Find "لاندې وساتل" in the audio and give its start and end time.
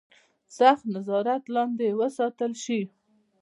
1.55-2.51